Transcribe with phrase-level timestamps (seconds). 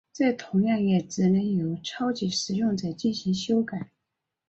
[0.11, 3.91] 这同样也只能由超级使用者进行修改。